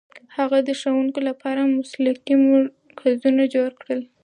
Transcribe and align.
هغه 0.37 0.57
د 0.67 0.69
ښوونکو 0.79 1.19
لپاره 1.29 1.71
مسلکي 1.77 2.33
مرکزونه 2.49 3.43
جوړ 3.55 3.69
کړل. 3.81 4.01